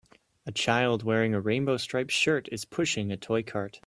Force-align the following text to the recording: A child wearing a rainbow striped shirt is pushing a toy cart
A 0.47 0.51
child 0.51 1.03
wearing 1.03 1.35
a 1.35 1.39
rainbow 1.39 1.77
striped 1.77 2.09
shirt 2.09 2.49
is 2.51 2.65
pushing 2.65 3.11
a 3.11 3.17
toy 3.17 3.43
cart 3.43 3.79